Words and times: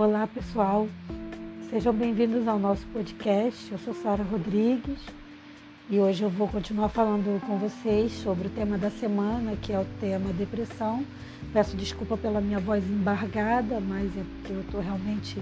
Olá, 0.00 0.26
pessoal. 0.26 0.88
Sejam 1.68 1.92
bem-vindos 1.92 2.48
ao 2.48 2.58
nosso 2.58 2.86
podcast. 2.86 3.70
Eu 3.70 3.76
sou 3.76 3.92
Sara 3.92 4.22
Rodrigues 4.22 4.98
e 5.90 5.98
hoje 5.98 6.22
eu 6.22 6.30
vou 6.30 6.48
continuar 6.48 6.88
falando 6.88 7.38
com 7.46 7.58
vocês 7.58 8.10
sobre 8.12 8.46
o 8.48 8.50
tema 8.50 8.78
da 8.78 8.88
semana, 8.88 9.54
que 9.56 9.74
é 9.74 9.78
o 9.78 9.84
tema 10.00 10.32
depressão. 10.32 11.04
Peço 11.52 11.76
desculpa 11.76 12.16
pela 12.16 12.40
minha 12.40 12.58
voz 12.58 12.82
embargada, 12.82 13.78
mas 13.78 14.06
é 14.16 14.22
porque 14.24 14.54
eu 14.54 14.62
estou 14.62 14.80
realmente 14.80 15.38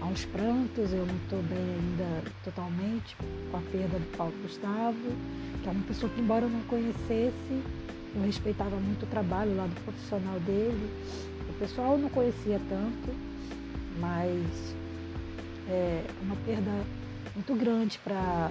aos 0.00 0.24
prantos, 0.26 0.92
eu 0.92 1.04
não 1.04 1.16
estou 1.16 1.42
bem 1.42 1.58
ainda 1.58 2.30
totalmente 2.44 3.16
com 3.50 3.56
a 3.56 3.60
perda 3.72 3.98
do 3.98 4.16
Paulo 4.16 4.34
Gustavo, 4.40 4.94
que 5.64 5.68
é 5.68 5.72
uma 5.72 5.82
pessoa 5.82 6.12
que, 6.12 6.20
embora 6.20 6.44
eu 6.44 6.50
não 6.50 6.60
conhecesse, 6.68 7.60
eu 8.14 8.22
respeitava 8.24 8.76
muito 8.76 9.02
o 9.02 9.06
trabalho 9.06 9.56
lá 9.56 9.66
do 9.66 9.74
profissional 9.82 10.38
dele. 10.38 10.90
O 11.50 11.54
pessoal 11.54 11.98
não 11.98 12.08
conhecia 12.08 12.60
tanto, 12.68 13.35
mas 13.98 14.74
é 15.68 16.02
uma 16.22 16.36
perda 16.44 16.70
muito 17.34 17.54
grande 17.54 17.98
para 17.98 18.50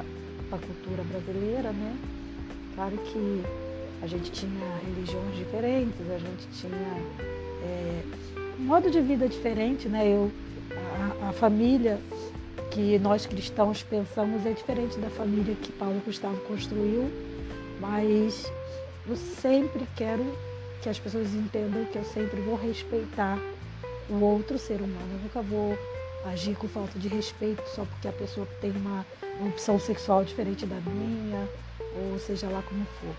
a 0.52 0.58
cultura 0.58 1.04
brasileira, 1.04 1.72
né? 1.72 1.98
Claro 2.76 2.98
que 2.98 3.44
a 4.02 4.08
gente 4.08 4.32
tinha 4.32 4.78
religiões 4.86 5.36
diferentes, 5.36 6.00
a 6.10 6.18
gente 6.18 6.48
tinha 6.54 6.98
é, 7.64 8.04
um 8.60 8.64
modo 8.64 8.92
de 8.92 9.02
vida 9.02 9.28
diferente, 9.28 9.88
né? 9.88 10.08
Eu, 10.08 10.32
a, 11.22 11.30
a, 11.30 11.34
família 11.34 12.00
que 12.72 13.00
nós 13.00 13.26
cristãos 13.26 13.82
pensamos 13.84 14.46
é 14.46 14.52
diferente 14.52 14.98
da 15.00 15.10
família 15.10 15.56
que 15.56 15.72
Paulo 15.72 16.02
Gustavo 16.06 16.38
construiu, 16.42 17.10
mas 17.80 18.52
eu 19.08 19.16
sempre 19.16 19.88
quero 19.96 20.24
que 20.82 20.90
as 20.90 21.00
pessoas 21.00 21.34
entendam 21.34 21.86
que 21.86 21.98
eu 21.98 22.04
sempre 22.04 22.42
vou 22.42 22.56
respeitar 22.56 23.40
o 24.10 24.20
outro 24.24 24.58
ser 24.58 24.82
humano. 24.82 25.08
Eu 25.14 25.20
nunca 25.20 25.42
vou 25.42 25.78
agir 26.26 26.56
com 26.56 26.68
falta 26.68 26.98
de 26.98 27.08
respeito 27.08 27.64
só 27.70 27.86
porque 27.86 28.08
a 28.08 28.12
pessoa 28.12 28.48
tem 28.60 28.72
uma, 28.72 29.06
uma 29.40 29.50
opção 29.50 29.80
sexual 29.80 30.24
diferente 30.24 30.66
da 30.66 30.78
minha, 30.82 31.48
ou 32.12 32.20
seja 32.20 32.48
lá 32.50 32.64
como 32.64 32.86
for. 32.86 33.16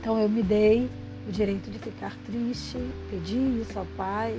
Então 0.00 0.18
eu 0.18 0.28
me 0.28 0.42
dei 0.42 0.88
o 1.28 1.32
direito 1.32 1.70
de 1.70 1.78
ficar 1.78 2.16
triste, 2.24 2.78
pedi 3.10 3.60
isso 3.60 3.78
ao 3.78 3.86
Pai 3.96 4.32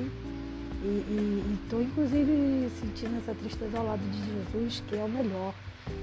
e 0.83 1.43
estou 1.63 1.81
inclusive 1.81 2.69
sentindo 2.79 3.17
essa 3.17 3.33
tristeza 3.33 3.77
ao 3.77 3.85
lado 3.85 4.01
de 4.09 4.17
Jesus, 4.17 4.83
que 4.87 4.95
é 4.95 5.03
o 5.03 5.07
melhor 5.07 5.53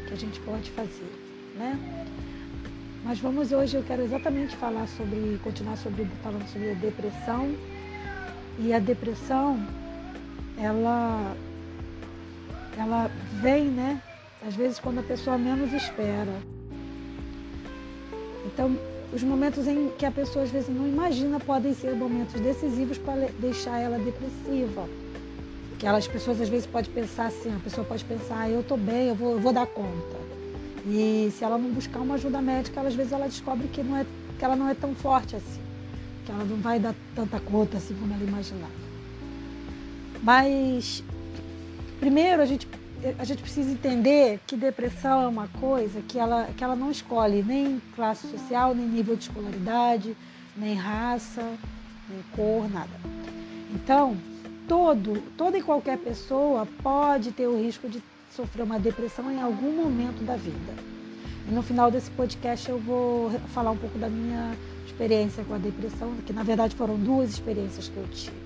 que 0.06 0.14
a 0.14 0.16
gente 0.16 0.40
pode 0.40 0.70
fazer, 0.70 1.12
né? 1.54 1.78
Mas 3.04 3.18
vamos 3.18 3.50
hoje, 3.52 3.76
eu 3.76 3.82
quero 3.82 4.02
exatamente 4.02 4.56
falar 4.56 4.86
sobre, 4.86 5.38
continuar 5.42 5.76
sobre, 5.76 6.06
falando 6.22 6.46
sobre 6.48 6.70
a 6.70 6.74
depressão. 6.74 7.54
E 8.58 8.72
a 8.72 8.78
depressão, 8.78 9.58
ela, 10.58 11.34
ela 12.76 13.10
vem, 13.40 13.64
né? 13.66 14.02
Às 14.46 14.54
vezes 14.54 14.78
quando 14.78 15.00
a 15.00 15.02
pessoa 15.02 15.38
menos 15.38 15.72
espera. 15.72 16.34
Então, 18.46 18.76
os 19.12 19.22
momentos 19.22 19.66
em 19.66 19.90
que 19.98 20.06
a 20.06 20.10
pessoa 20.10 20.44
às 20.44 20.50
vezes 20.50 20.68
não 20.68 20.86
imagina 20.86 21.40
podem 21.40 21.74
ser 21.74 21.94
momentos 21.94 22.40
decisivos 22.40 22.98
para 22.98 23.28
deixar 23.38 23.78
ela 23.78 23.98
depressiva. 23.98 24.88
Que 25.78 25.86
as 25.86 26.06
pessoas 26.06 26.40
às 26.40 26.48
vezes 26.48 26.66
podem 26.66 26.92
pensar 26.92 27.26
assim, 27.26 27.54
a 27.54 27.58
pessoa 27.58 27.86
pode 27.86 28.04
pensar, 28.04 28.42
ah, 28.42 28.50
eu 28.50 28.60
estou 28.60 28.76
bem, 28.76 29.08
eu 29.08 29.14
vou, 29.14 29.32
eu 29.32 29.40
vou 29.40 29.52
dar 29.52 29.66
conta. 29.66 30.16
E 30.86 31.32
se 31.36 31.42
ela 31.42 31.58
não 31.58 31.70
buscar 31.70 32.00
uma 32.00 32.14
ajuda 32.14 32.40
médica, 32.40 32.80
às 32.80 32.94
vezes 32.94 33.12
ela 33.12 33.26
descobre 33.26 33.66
que, 33.68 33.82
não 33.82 33.96
é, 33.96 34.06
que 34.38 34.44
ela 34.44 34.56
não 34.56 34.68
é 34.68 34.74
tão 34.74 34.94
forte 34.94 35.36
assim, 35.36 35.59
que 36.30 36.34
ela 36.34 36.44
não 36.44 36.56
vai 36.56 36.78
dar 36.78 36.94
tanta 37.14 37.40
conta 37.40 37.76
assim 37.76 37.94
como 37.94 38.14
ela 38.14 38.22
imaginava. 38.22 38.72
Mas, 40.22 41.02
primeiro, 41.98 42.40
a 42.40 42.46
gente, 42.46 42.68
a 43.18 43.24
gente 43.24 43.42
precisa 43.42 43.70
entender 43.72 44.38
que 44.46 44.56
depressão 44.56 45.22
é 45.22 45.26
uma 45.26 45.48
coisa 45.48 46.00
que 46.02 46.18
ela, 46.18 46.48
que 46.56 46.62
ela 46.62 46.76
não 46.76 46.90
escolhe 46.90 47.42
nem 47.42 47.82
classe 47.96 48.28
social, 48.28 48.74
nem 48.74 48.86
nível 48.86 49.16
de 49.16 49.24
escolaridade, 49.24 50.16
nem 50.56 50.74
raça, 50.74 51.42
nem 52.08 52.22
cor, 52.36 52.70
nada. 52.70 52.90
Então, 53.74 54.16
todo, 54.68 55.20
toda 55.36 55.58
e 55.58 55.62
qualquer 55.62 55.98
pessoa 55.98 56.66
pode 56.82 57.32
ter 57.32 57.48
o 57.48 57.60
risco 57.60 57.88
de 57.88 58.02
sofreu 58.36 58.64
uma 58.64 58.78
depressão 58.78 59.30
em 59.30 59.40
algum 59.40 59.72
momento 59.72 60.22
da 60.24 60.36
vida. 60.36 60.74
E 61.48 61.52
no 61.52 61.62
final 61.62 61.90
desse 61.90 62.10
podcast 62.12 62.68
eu 62.68 62.78
vou 62.78 63.30
falar 63.52 63.72
um 63.72 63.76
pouco 63.76 63.98
da 63.98 64.08
minha 64.08 64.56
experiência 64.90 65.44
com 65.44 65.54
a 65.54 65.58
depressão, 65.58 66.14
que 66.26 66.32
na 66.32 66.42
verdade 66.42 66.74
foram 66.74 66.96
duas 66.96 67.30
experiências 67.30 67.88
que 67.88 67.96
eu 67.96 68.06
tive. 68.08 68.36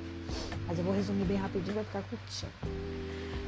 Mas 0.67 0.79
eu 0.79 0.85
vou 0.85 0.95
resumir 0.95 1.25
bem 1.25 1.37
rapidinho, 1.37 1.75
vai 1.75 1.85
ficar 1.85 2.03
curtinho. 2.03 2.53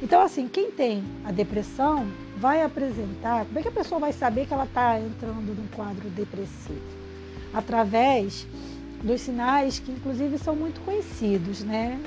Então, 0.01 0.21
assim, 0.21 0.47
quem 0.47 0.69
tem 0.69 1.03
a 1.25 1.31
depressão 1.31 2.07
vai 2.37 2.61
apresentar. 2.61 3.45
Como 3.45 3.57
é 3.57 3.61
que 3.61 3.67
a 3.67 3.71
pessoa 3.71 3.99
vai 3.99 4.13
saber 4.13 4.45
que 4.45 4.53
ela 4.53 4.65
está 4.65 4.99
entrando 4.99 5.55
num 5.55 5.67
quadro 5.75 6.09
depressivo? 6.09 6.81
Através 7.51 8.45
dos 9.03 9.21
sinais 9.21 9.79
que, 9.79 9.91
inclusive, 9.91 10.37
são 10.37 10.55
muito 10.55 10.79
conhecidos, 10.81 11.63
né? 11.63 11.99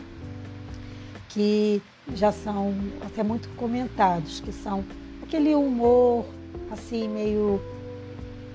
Que 1.31 1.83
já 2.15 2.31
são 2.31 2.75
até 3.05 3.23
muito 3.23 3.49
comentados, 3.57 4.41
que 4.41 4.53
são 4.53 4.85
aquele 5.23 5.55
humor 5.55 6.25
assim 6.71 7.09
meio 7.09 7.61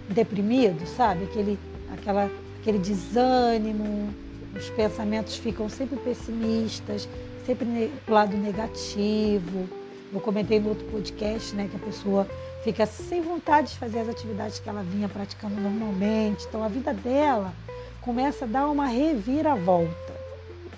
deprimido, 0.10 0.86
sabe? 0.88 1.26
Aquele, 1.26 1.60
aquela, 1.92 2.30
aquele 2.60 2.80
desânimo, 2.80 4.14
os 4.56 4.70
pensamentos 4.72 5.36
ficam 5.38 5.68
sempre 5.68 5.98
pessimistas, 5.98 7.08
sempre 7.46 7.92
pro 8.06 8.14
lado 8.14 8.38
negativo. 8.38 9.70
Eu 10.14 10.22
comentei 10.22 10.60
no 10.60 10.70
outro 10.70 10.86
podcast, 10.86 11.54
né, 11.56 11.68
que 11.70 11.76
a 11.76 11.80
pessoa 11.80 12.28
fica 12.64 12.86
sem 12.86 13.22
vontade 13.22 13.72
de 13.72 13.78
fazer 13.78 14.00
as 14.00 14.10
atividades 14.10 14.60
que 14.60 14.70
ela 14.70 14.82
vinha 14.82 15.10
praticando 15.10 15.60
normalmente. 15.60 16.46
Então 16.48 16.64
a 16.64 16.68
vida 16.68 16.94
dela 16.94 17.54
começa 18.02 18.46
a 18.46 18.48
dar 18.48 18.68
uma 18.68 18.88
reviravolta. 18.88 20.16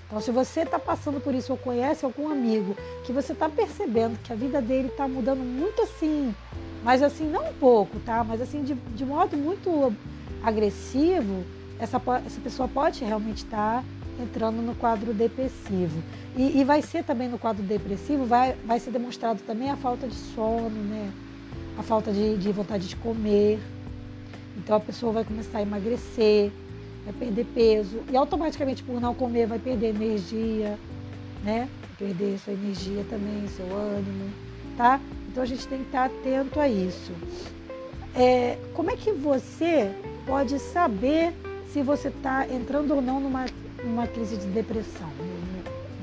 Então, 0.06 0.20
se 0.22 0.30
você 0.30 0.60
está 0.60 0.78
passando 0.78 1.20
por 1.20 1.34
isso 1.34 1.52
ou 1.52 1.58
conhece 1.58 2.02
algum 2.02 2.30
amigo 2.30 2.74
que 3.04 3.12
você 3.12 3.32
está 3.32 3.46
percebendo 3.46 4.18
que 4.24 4.32
a 4.32 4.36
vida 4.36 4.62
dele 4.62 4.88
está 4.88 5.06
mudando 5.06 5.40
muito 5.40 5.82
assim, 5.82 6.34
mas 6.82 7.02
assim, 7.02 7.28
não 7.30 7.50
um 7.50 7.54
pouco, 7.54 8.00
tá? 8.00 8.24
Mas 8.24 8.40
assim, 8.40 8.62
de, 8.62 8.72
de 8.72 9.04
modo 9.04 9.36
muito 9.36 9.94
agressivo, 10.42 11.44
essa, 11.78 12.00
essa 12.26 12.40
pessoa 12.40 12.68
pode 12.68 13.04
realmente 13.04 13.44
estar 13.44 13.82
tá 13.82 14.22
entrando 14.22 14.62
no 14.62 14.74
quadro 14.74 15.12
depressivo. 15.12 16.02
E, 16.36 16.60
e, 16.60 16.64
vai 16.64 16.82
ser 16.82 17.04
também 17.04 17.28
no 17.28 17.38
quadro 17.38 17.62
depressivo, 17.62 18.24
vai, 18.24 18.54
vai 18.64 18.80
ser 18.80 18.90
demonstrado 18.90 19.40
também 19.46 19.70
a 19.70 19.76
falta 19.76 20.06
de 20.06 20.14
sono, 20.14 20.70
né? 20.70 21.10
A 21.76 21.82
falta 21.82 22.12
de, 22.12 22.36
de 22.36 22.52
vontade 22.52 22.88
de 22.88 22.96
comer. 22.96 23.58
Então 24.56 24.76
a 24.76 24.80
pessoa 24.80 25.12
vai 25.12 25.24
começar 25.24 25.58
a 25.58 25.62
emagrecer 25.62 26.52
vai 27.08 27.12
perder 27.12 27.46
peso 27.54 28.02
e 28.10 28.16
automaticamente 28.16 28.82
por 28.82 29.00
não 29.00 29.14
comer 29.14 29.46
vai 29.46 29.58
perder 29.58 29.88
energia, 29.88 30.78
né? 31.42 31.68
Perder 31.98 32.38
sua 32.38 32.52
energia 32.52 33.04
também, 33.08 33.46
seu 33.48 33.66
ânimo, 33.74 34.30
tá? 34.76 35.00
Então 35.28 35.42
a 35.42 35.46
gente 35.46 35.66
tem 35.66 35.78
que 35.78 35.86
estar 35.86 36.04
atento 36.04 36.60
a 36.60 36.68
isso. 36.68 37.12
É, 38.14 38.58
como 38.74 38.90
é 38.90 38.96
que 38.96 39.10
você 39.12 39.90
pode 40.28 40.58
saber 40.58 41.32
se 41.72 41.82
você 41.82 42.08
está 42.08 42.46
entrando 42.46 42.94
ou 42.94 43.00
não 43.00 43.18
numa, 43.18 43.46
numa 43.82 44.06
crise 44.06 44.36
de 44.36 44.46
depressão, 44.48 45.08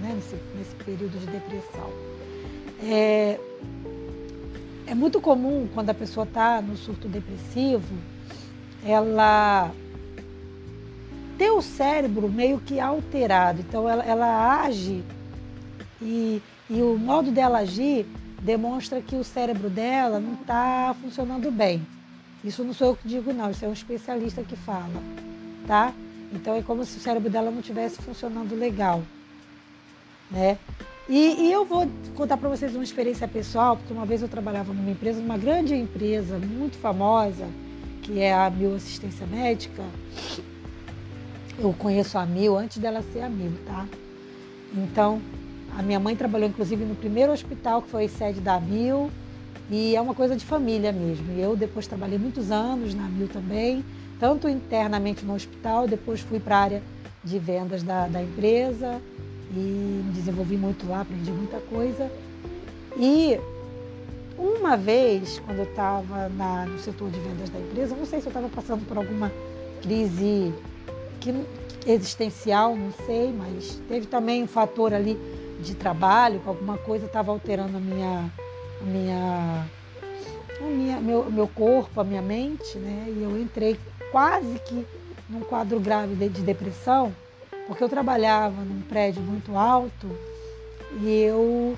né? 0.02 0.14
nesse, 0.16 0.36
nesse 0.58 0.76
período 0.84 1.20
de 1.20 1.28
depressão? 1.28 1.92
É, 2.84 3.40
é 4.88 4.96
muito 4.96 5.22
comum 5.22 5.70
quando 5.76 5.92
a 5.92 5.94
pessoa 5.94 6.26
está 6.26 6.60
no 6.60 6.76
surto 6.76 7.08
depressivo, 7.08 7.96
ela 8.84 9.72
ter 11.38 11.52
o 11.52 11.62
cérebro 11.62 12.28
meio 12.28 12.60
que 12.60 12.80
alterado. 12.80 13.62
Então 13.62 13.88
ela, 13.88 14.04
ela 14.04 14.64
age 14.64 15.04
e, 16.02 16.42
e 16.68 16.82
o 16.82 16.98
modo 16.98 17.30
dela 17.30 17.60
agir 17.60 18.08
demonstra 18.42 19.02
que 19.02 19.16
o 19.16 19.24
cérebro 19.24 19.70
dela 19.70 20.20
não 20.20 20.34
está 20.34 20.96
funcionando 21.00 21.52
bem. 21.52 21.86
Isso 22.46 22.64
não 22.64 22.74
sou 22.74 22.90
eu 22.90 22.96
que 22.96 23.08
digo, 23.08 23.34
não, 23.34 23.50
isso 23.50 23.66
é 23.66 23.68
um 23.68 23.74
especialista 23.74 24.44
que 24.44 24.56
fala, 24.56 25.02
tá? 25.66 25.92
Então 26.32 26.54
é 26.54 26.62
como 26.62 26.86
se 26.86 26.98
o 26.98 27.02
cérebro 27.02 27.28
dela 27.28 27.50
não 27.50 27.60
estivesse 27.60 28.00
funcionando 28.04 28.56
legal, 28.56 29.02
né? 30.30 30.60
E, 31.10 31.48
e 31.48 31.52
eu 31.52 31.66
vou 31.66 31.88
contar 32.16 32.38
para 32.38 32.48
vocês 32.48 32.76
uma 32.76 32.84
experiência 32.84 33.28
pessoal, 33.28 33.78
porque 33.78 33.92
uma 33.92 34.06
vez 34.06 34.22
eu 34.22 34.28
trabalhava 34.28 34.74
numa 34.74 34.92
empresa, 34.92 35.20
numa 35.20 35.40
grande 35.40 35.74
empresa 35.74 36.38
muito 36.38 36.78
famosa, 36.78 37.48
que 38.04 38.20
é 38.20 38.32
a 38.32 38.48
Mil 38.52 38.76
Assistência 38.76 39.26
Médica, 39.26 39.84
eu 41.58 41.74
conheço 41.74 42.16
a 42.16 42.28
Mil 42.28 42.56
antes 42.56 42.78
dela 42.78 43.02
ser 43.12 43.22
a 43.22 43.30
Mil, 43.30 43.54
tá? 43.66 43.88
Então, 44.72 45.20
a 45.76 45.82
minha 45.82 46.00
mãe 46.00 46.16
trabalhou 46.16 46.48
inclusive 46.48 46.86
no 46.86 46.96
primeiro 46.96 47.32
hospital 47.32 47.82
que 47.82 47.90
foi 47.90 48.08
sede 48.08 48.40
da 48.40 48.60
Mil 48.60 49.10
e 49.70 49.96
é 49.96 50.02
uma 50.02 50.14
coisa 50.14 50.36
de 50.36 50.46
família 50.46 50.92
mesmo. 50.92 51.32
E 51.34 51.42
eu 51.42 51.56
depois 51.56 51.88
trabalhei 51.88 52.18
muitos 52.18 52.52
anos 52.52 52.94
na 52.94 53.08
Mil 53.08 53.28
também, 53.28 53.84
tanto 54.20 54.48
internamente 54.48 55.26
no 55.26 55.34
hospital, 55.34 55.88
depois 55.88 56.22
fui 56.22 56.40
para 56.40 56.58
a 56.58 56.60
área 56.60 56.84
de 57.24 57.40
vendas 57.40 57.82
da, 57.84 58.08
da 58.08 58.22
empresa 58.22 59.02
e 59.52 60.04
me 60.06 60.12
desenvolvi 60.14 60.58
muito 60.58 60.88
lá, 60.88 61.02
aprendi 61.02 61.32
muita 61.32 61.60
coisa. 61.60 62.12
E 62.98 63.40
uma 64.38 64.76
vez, 64.76 65.40
quando 65.40 65.60
eu 65.60 65.66
estava 65.66 66.30
no 66.68 66.80
setor 66.80 67.10
de 67.10 67.20
vendas 67.20 67.50
da 67.50 67.60
empresa, 67.60 67.96
não 67.96 68.06
sei 68.06 68.20
se 68.20 68.28
eu 68.28 68.30
estava 68.30 68.50
passando 68.50 68.86
por 68.86 68.98
alguma 68.98 69.32
crise 69.82 70.54
que, 71.20 71.34
existencial, 71.86 72.76
não 72.76 72.92
sei, 73.06 73.32
mas 73.32 73.82
teve 73.88 74.08
também 74.08 74.44
um 74.44 74.48
fator 74.48 74.94
ali 74.94 75.18
de 75.60 75.74
trabalho, 75.74 76.40
que 76.40 76.48
alguma 76.48 76.78
coisa 76.78 77.06
estava 77.06 77.32
alterando 77.32 77.78
a 77.78 77.80
minha, 77.80 78.32
a 78.82 78.84
minha, 78.84 79.66
a 80.60 80.64
minha 80.64 81.00
meu, 81.00 81.32
meu 81.32 81.48
corpo, 81.48 82.00
a 82.00 82.04
minha 82.04 82.22
mente, 82.22 82.78
né? 82.78 83.06
E 83.08 83.24
eu 83.24 83.40
entrei 83.40 83.80
quase 84.12 84.60
que 84.60 84.86
num 85.30 85.42
quadro 85.42 85.80
grave 85.80 86.16
de, 86.16 86.30
de 86.30 86.42
depressão, 86.42 87.14
porque 87.68 87.84
eu 87.84 87.90
trabalhava 87.90 88.62
num 88.64 88.82
prédio 88.82 89.22
muito 89.22 89.58
alto 89.58 90.08
e 91.02 91.24
eu, 91.24 91.76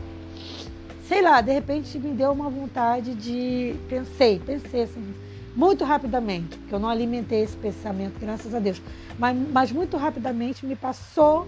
sei 1.08 1.22
lá, 1.22 1.42
de 1.42 1.52
repente 1.52 1.98
me 1.98 2.14
deu 2.14 2.32
uma 2.32 2.50
vontade 2.50 3.16
de. 3.16 3.76
Pensei, 3.88 4.40
pensei 4.40 4.84
assim, 4.84 5.14
muito 5.56 5.84
rapidamente, 5.84 6.58
porque 6.58 6.76
eu 6.76 6.80
não 6.80 6.90
alimentei 6.90 7.42
esse 7.42 7.58
pensamento, 7.58 8.20
graças 8.20 8.54
a 8.54 8.60
Deus, 8.60 8.82
mas, 9.18 9.36
mas 9.52 9.72
muito 9.72 9.98
rapidamente 9.98 10.66
me 10.66 10.76
passou 10.76 11.48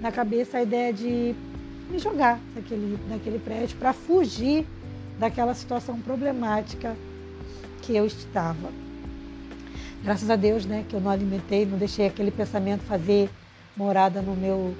na 0.00 0.12
cabeça 0.12 0.58
a 0.58 0.62
ideia 0.62 0.92
de 0.92 1.34
me 1.88 1.98
jogar 1.98 2.40
daquele, 2.54 2.98
daquele 3.08 3.38
prédio 3.38 3.76
para 3.78 3.92
fugir 3.92 4.66
daquela 5.18 5.54
situação 5.54 6.00
problemática 6.00 6.96
que 7.82 7.94
eu 7.96 8.06
estava. 8.06 8.70
Graças 10.02 10.28
a 10.30 10.36
Deus, 10.36 10.64
né, 10.64 10.84
que 10.88 10.94
eu 10.94 11.00
não 11.00 11.10
alimentei, 11.10 11.64
não 11.64 11.78
deixei 11.78 12.06
aquele 12.06 12.30
pensamento 12.30 12.82
fazer 12.82 13.30
morada 13.76 14.20
no 14.22 14.34
meu, 14.36 14.74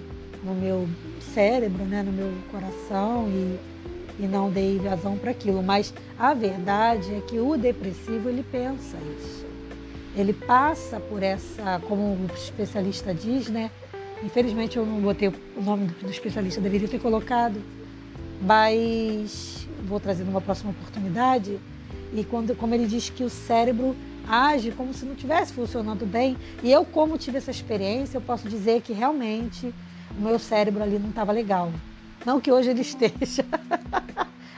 no 0.45 0.55
meu 0.55 0.89
cérebro, 1.35 1.85
né, 1.85 2.03
no 2.03 2.13
meu 2.13 2.33
coração 2.51 3.29
e, 3.29 4.23
e 4.23 4.27
não 4.27 4.51
dei 4.51 4.79
razão 4.79 5.17
para 5.17 5.31
aquilo. 5.31 5.63
Mas 5.63 5.93
a 6.19 6.33
verdade 6.35 7.15
é 7.15 7.21
que 7.21 7.39
o 7.39 7.57
depressivo 7.57 8.29
ele 8.29 8.45
pensa 8.51 8.97
isso. 9.19 9.47
Ele 10.15 10.33
passa 10.33 10.99
por 10.99 11.23
essa, 11.23 11.81
como 11.87 12.03
o 12.03 12.27
especialista 12.35 13.13
diz, 13.13 13.49
né? 13.49 13.71
Infelizmente 14.23 14.77
eu 14.77 14.87
não 14.87 15.01
botei 15.01 15.29
o 15.29 15.63
nome 15.63 15.87
do 15.87 16.11
especialista, 16.11 16.61
deveria 16.61 16.89
ter 16.89 16.99
colocado, 16.99 17.63
mas 18.41 19.69
vou 19.85 20.01
trazer 20.01 20.25
numa 20.25 20.41
próxima 20.41 20.71
oportunidade. 20.71 21.59
E 22.13 22.25
quando, 22.25 22.55
como 22.57 22.75
ele 22.75 22.87
diz 22.87 23.11
que 23.11 23.25
o 23.25 23.31
cérebro 23.31 23.97
age 24.29 24.73
como 24.73 24.93
se 24.93 25.05
não 25.05 25.13
estivesse 25.13 25.53
funcionando 25.53 26.05
bem. 26.05 26.37
E 26.63 26.71
eu, 26.71 26.85
como 26.85 27.17
tive 27.17 27.39
essa 27.39 27.51
experiência, 27.51 28.19
eu 28.19 28.23
posso 28.23 28.49
dizer 28.49 28.83
que 28.83 28.93
realmente 28.93 29.73
o 30.19 30.21
meu 30.21 30.39
cérebro 30.39 30.83
ali 30.83 30.99
não 30.99 31.11
estava 31.11 31.33
legal. 31.33 31.73
Não 32.25 32.41
que 32.41 32.51
hoje 32.51 32.71
ele 32.71 32.83
esteja. 32.83 33.45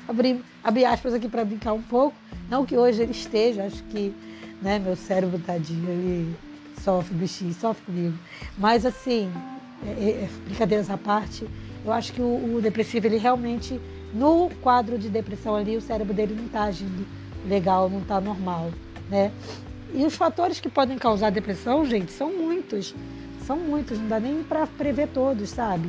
abri, 0.09 0.43
abri 0.65 0.85
aspas 0.85 1.15
aqui 1.15 1.29
para 1.29 1.45
brincar 1.45 1.75
um 1.75 1.83
pouco. 1.83 2.17
Não 2.49 2.65
que 2.65 2.77
hoje 2.77 3.03
ele 3.03 3.13
esteja, 3.13 3.65
acho 3.65 3.83
que 3.85 4.15
né, 4.63 4.79
meu 4.79 4.97
cérebro 4.97 5.39
tadinho, 5.39 5.89
ele 5.91 6.35
sofre, 6.79 7.15
bichinho, 7.15 7.55
sofre 7.55 7.85
comigo. 7.85 8.19
Mas 8.57 8.85
assim, 8.87 9.31
é, 9.87 9.91
é, 9.91 10.11
é, 10.25 10.29
brincadeiras 10.45 10.91
à 10.91 10.97
parte, 10.97 11.47
eu 11.85 11.93
acho 11.93 12.13
que 12.13 12.21
o, 12.21 12.57
o 12.57 12.61
depressivo, 12.61 13.07
ele 13.07 13.19
realmente, 13.19 13.81
no 14.13 14.51
quadro 14.63 14.99
de 14.99 15.09
depressão 15.09 15.55
ali, 15.55 15.77
o 15.77 15.81
cérebro 15.81 16.15
dele 16.15 16.35
não 16.35 16.47
está 16.47 16.65
agindo 16.65 17.07
legal, 17.47 17.89
não 17.89 18.01
está 18.01 18.21
normal 18.21 18.71
né? 19.11 19.33
E 19.93 20.05
os 20.05 20.15
fatores 20.15 20.61
que 20.61 20.69
podem 20.69 20.99
causar 20.99 21.31
depressão, 21.31 21.85
gente, 21.85 22.13
são 22.13 22.33
muitos. 22.33 22.95
São 23.47 23.57
muitos, 23.57 23.99
não 23.99 24.09
dá 24.09 24.21
nem 24.21 24.43
para 24.43 24.67
prever 24.67 25.09
todos, 25.09 25.51
sabe? 25.51 25.89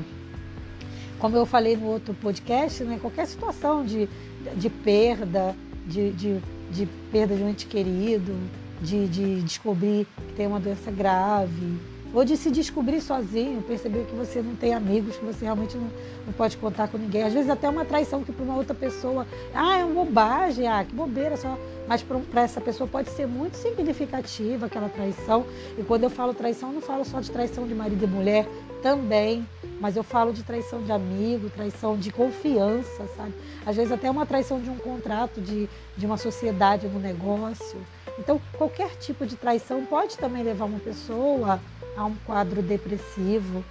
Como 1.19 1.35
eu 1.35 1.45
falei 1.45 1.75
no 1.75 1.87
outro 1.87 2.13
podcast, 2.13 2.83
né? 2.83 2.97
Qualquer 2.99 3.27
situação 3.27 3.85
de, 3.85 4.07
de 4.55 4.69
perda, 4.69 5.53
de, 5.85 6.11
de, 6.11 6.39
de 6.71 6.85
perda 7.11 7.35
de 7.35 7.43
um 7.43 7.49
ente 7.49 7.65
querido, 7.65 8.33
de, 8.81 9.07
de 9.07 9.41
descobrir 9.41 10.07
que 10.27 10.33
tem 10.33 10.47
uma 10.47 10.59
doença 10.59 10.91
grave, 10.91 11.79
ou 12.13 12.25
de 12.25 12.35
se 12.35 12.49
descobrir 12.49 13.01
sozinho, 13.01 13.61
perceber 13.61 14.05
que 14.05 14.15
você 14.15 14.41
não 14.41 14.55
tem 14.55 14.73
amigos, 14.73 15.15
que 15.15 15.25
você 15.25 15.45
realmente 15.45 15.77
não, 15.77 15.89
não 16.25 16.33
pode 16.33 16.57
contar 16.57 16.87
com 16.87 16.97
ninguém. 16.97 17.23
Às 17.23 17.33
vezes 17.33 17.49
até 17.49 17.69
uma 17.69 17.85
traição 17.85 18.23
que 18.23 18.31
para 18.31 18.43
uma 18.43 18.55
outra 18.55 18.73
pessoa, 18.73 19.27
ah, 19.53 19.77
é 19.77 19.85
uma 19.85 20.05
bobagem, 20.05 20.67
ah, 20.67 20.83
que 20.83 20.93
bobeira 20.93 21.37
só. 21.37 21.57
Mas 21.87 22.03
para 22.03 22.41
essa 22.41 22.59
pessoa 22.59 22.87
pode 22.87 23.09
ser 23.09 23.27
muito 23.27 23.55
significativa 23.55 24.65
aquela 24.65 24.89
traição. 24.89 25.45
E 25.77 25.83
quando 25.83 26.03
eu 26.03 26.09
falo 26.09 26.33
traição, 26.33 26.71
não 26.71 26.81
falo 26.81 27.05
só 27.05 27.19
de 27.19 27.29
traição 27.29 27.67
de 27.67 27.75
marido 27.75 28.03
e 28.03 28.07
mulher, 28.07 28.47
também, 28.81 29.45
mas 29.79 29.95
eu 29.95 30.03
falo 30.03 30.33
de 30.33 30.43
traição 30.43 30.81
de 30.81 30.91
amigo, 30.91 31.49
traição 31.49 31.97
de 31.97 32.11
confiança, 32.11 33.07
sabe? 33.15 33.33
Às 33.65 33.75
vezes 33.75 33.91
até 33.91 34.09
uma 34.09 34.25
traição 34.25 34.59
de 34.59 34.69
um 34.69 34.77
contrato, 34.77 35.41
de, 35.41 35.69
de 35.97 36.05
uma 36.05 36.17
sociedade 36.17 36.87
no 36.87 36.99
negócio. 36.99 37.77
Então, 38.19 38.39
qualquer 38.57 38.89
tipo 38.97 39.25
de 39.25 39.37
traição 39.37 39.85
pode 39.85 40.17
também 40.17 40.43
levar 40.43 40.65
uma 40.65 40.79
pessoa 40.79 41.59
a 41.95 42.05
um 42.05 42.15
quadro 42.25 42.61
depressivo. 42.61 43.63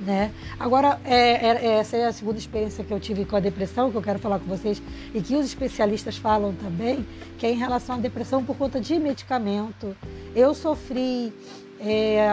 Né? 0.00 0.32
Agora, 0.58 0.98
é, 1.04 1.46
é, 1.46 1.66
essa 1.78 1.96
é 1.96 2.06
a 2.06 2.12
segunda 2.12 2.38
experiência 2.38 2.82
que 2.82 2.92
eu 2.92 2.98
tive 2.98 3.24
com 3.24 3.36
a 3.36 3.40
depressão, 3.40 3.90
que 3.90 3.96
eu 3.96 4.02
quero 4.02 4.18
falar 4.18 4.38
com 4.38 4.46
vocês, 4.46 4.82
e 5.14 5.20
que 5.20 5.36
os 5.36 5.46
especialistas 5.46 6.16
falam 6.16 6.52
também, 6.54 7.06
que 7.38 7.46
é 7.46 7.52
em 7.52 7.56
relação 7.56 7.96
à 7.96 7.98
depressão 7.98 8.44
por 8.44 8.56
conta 8.56 8.80
de 8.80 8.98
medicamento. 8.98 9.96
Eu 10.34 10.54
sofri, 10.54 11.32
é, 11.78 12.26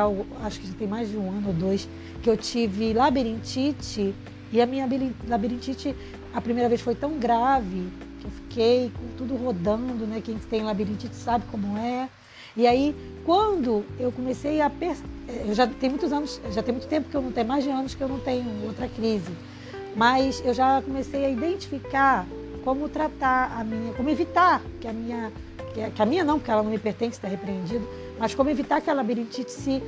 acho 0.43 0.59
que 0.59 0.67
já 0.67 0.73
tem 0.73 0.87
mais 0.87 1.09
de 1.09 1.17
um 1.17 1.29
ano 1.29 1.49
ou 1.49 1.53
dois, 1.53 1.87
que 2.23 2.29
eu 2.29 2.37
tive 2.37 2.93
labirintite, 2.93 4.15
e 4.51 4.61
a 4.61 4.65
minha 4.65 4.87
labirintite, 5.27 5.95
a 6.33 6.41
primeira 6.41 6.67
vez 6.67 6.81
foi 6.81 6.95
tão 6.95 7.17
grave, 7.17 7.87
que 8.21 8.27
eu 8.27 8.31
fiquei 8.31 8.91
com 8.97 9.07
tudo 9.17 9.35
rodando, 9.35 10.05
né? 10.05 10.21
Quem 10.21 10.37
tem 10.37 10.61
labirintite 10.61 11.15
sabe 11.15 11.45
como 11.51 11.77
é. 11.77 12.07
E 12.55 12.67
aí, 12.67 12.95
quando 13.25 13.83
eu 13.97 14.11
comecei 14.11 14.61
a 14.61 14.71
eu 15.47 15.53
já 15.53 15.65
tem 15.65 15.89
muitos 15.89 16.11
anos, 16.11 16.39
já 16.51 16.61
tem 16.61 16.73
muito 16.73 16.87
tempo 16.87 17.09
que 17.09 17.15
eu 17.15 17.21
não 17.21 17.31
tenho, 17.31 17.47
mais 17.47 17.63
de 17.63 17.69
anos 17.69 17.95
que 17.95 18.03
eu 18.03 18.09
não 18.09 18.19
tenho 18.19 18.65
outra 18.65 18.87
crise, 18.87 19.31
mas 19.95 20.41
eu 20.45 20.53
já 20.53 20.81
comecei 20.81 21.25
a 21.25 21.29
identificar 21.29 22.27
como 22.63 22.89
tratar 22.89 23.57
a 23.57 23.63
minha, 23.63 23.93
como 23.93 24.09
evitar 24.09 24.61
que 24.79 24.87
a 24.87 24.93
minha, 24.93 25.31
que 25.95 26.01
a 26.01 26.05
minha 26.05 26.23
não, 26.23 26.37
porque 26.37 26.51
ela 26.51 26.61
não 26.61 26.69
me 26.69 26.77
pertence, 26.77 27.17
está 27.17 27.27
repreendido, 27.27 27.87
mas 28.19 28.35
como 28.35 28.49
evitar 28.49 28.81
que 28.81 28.89
a 28.89 28.93
labirintite 28.93 29.51
se, 29.51 29.81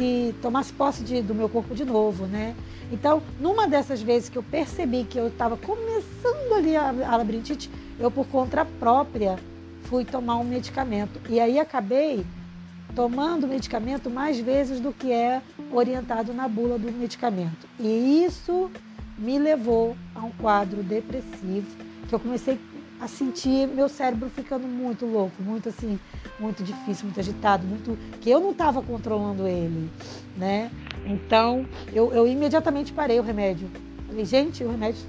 se, 0.00 0.30
se 0.30 0.34
tomasse 0.40 0.72
posse 0.72 1.02
de, 1.04 1.20
do 1.20 1.34
meu 1.34 1.48
corpo 1.48 1.74
de 1.74 1.84
novo, 1.84 2.26
né? 2.26 2.56
Então, 2.90 3.22
numa 3.38 3.68
dessas 3.68 4.00
vezes 4.00 4.28
que 4.28 4.38
eu 4.38 4.42
percebi 4.42 5.04
que 5.04 5.18
eu 5.18 5.28
estava 5.28 5.56
começando 5.56 6.54
ali 6.54 6.74
a, 6.74 6.88
a 6.88 7.16
labirintite, 7.16 7.70
eu 7.98 8.10
por 8.10 8.26
conta 8.26 8.64
própria 8.64 9.38
fui 9.84 10.04
tomar 10.04 10.36
um 10.36 10.44
medicamento. 10.44 11.20
E 11.28 11.38
aí 11.38 11.58
acabei 11.58 12.24
tomando 12.94 13.46
medicamento 13.46 14.10
mais 14.10 14.40
vezes 14.40 14.80
do 14.80 14.92
que 14.92 15.12
é 15.12 15.42
orientado 15.70 16.32
na 16.32 16.48
bula 16.48 16.78
do 16.78 16.90
medicamento. 16.90 17.68
E 17.78 18.24
isso 18.24 18.70
me 19.18 19.38
levou 19.38 19.96
a 20.14 20.20
um 20.20 20.30
quadro 20.30 20.82
depressivo, 20.82 21.66
que 22.08 22.14
eu 22.14 22.18
comecei 22.18 22.58
a 23.00 23.08
sentir 23.08 23.66
meu 23.66 23.88
cérebro 23.88 24.28
ficando 24.28 24.66
muito 24.66 25.06
louco, 25.06 25.42
muito 25.42 25.68
assim, 25.68 25.98
muito 26.38 26.62
difícil, 26.62 27.04
muito 27.04 27.18
agitado, 27.18 27.66
muito 27.66 27.98
que 28.20 28.28
eu 28.28 28.40
não 28.40 28.50
estava 28.50 28.82
controlando 28.82 29.46
ele, 29.46 29.90
né? 30.36 30.70
Então 31.06 31.66
eu, 31.92 32.12
eu 32.12 32.26
imediatamente 32.26 32.92
parei 32.92 33.18
o 33.18 33.22
remédio. 33.22 33.68
Falei, 34.06 34.24
gente, 34.24 34.62
o 34.62 34.70
remédio 34.70 35.00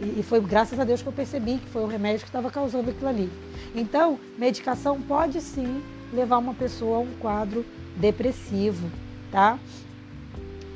e, 0.00 0.22
foi 0.22 0.40
graças 0.40 0.78
a 0.80 0.84
Deus 0.84 1.02
que 1.02 1.08
eu 1.08 1.12
percebi 1.12 1.58
que 1.58 1.68
foi 1.68 1.82
o 1.82 1.86
remédio 1.86 2.20
que 2.20 2.28
estava 2.28 2.50
causando 2.50 2.90
aquilo 2.90 3.08
ali. 3.08 3.30
Então, 3.74 4.18
medicação 4.38 5.00
pode 5.00 5.40
sim 5.40 5.82
levar 6.12 6.38
uma 6.38 6.54
pessoa 6.54 6.98
a 6.98 7.00
um 7.00 7.12
quadro 7.20 7.64
depressivo, 7.96 8.90
tá? 9.30 9.58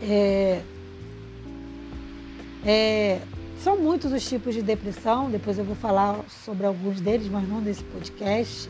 É, 0.02 0.60
é, 2.66 3.20
são 3.64 3.78
muitos 3.78 4.12
os 4.12 4.28
tipos 4.28 4.54
de 4.54 4.60
depressão, 4.60 5.30
depois 5.30 5.58
eu 5.58 5.64
vou 5.64 5.74
falar 5.74 6.22
sobre 6.44 6.66
alguns 6.66 7.00
deles, 7.00 7.28
mas 7.28 7.48
não 7.48 7.62
nesse 7.62 7.82
podcast. 7.82 8.68